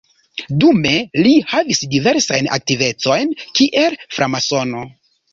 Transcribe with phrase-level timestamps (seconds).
[0.61, 0.93] Dume
[1.25, 4.83] li havis diversajn aktivecojn kiel framasono.